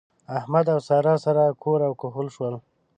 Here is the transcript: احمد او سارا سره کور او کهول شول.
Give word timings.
احمد 0.37 0.65
او 0.73 0.79
سارا 0.87 1.15
سره 1.25 1.43
کور 1.63 1.79
او 1.87 1.93
کهول 2.01 2.27
شول. 2.35 2.53